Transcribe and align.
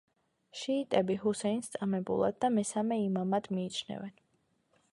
შიიტები 0.59 1.17
ჰუსეინს 1.25 1.69
წამებულად 1.75 2.39
და 2.45 2.51
მესამე 2.55 2.99
იმამად 3.03 3.51
მიიჩნევენ. 3.59 4.17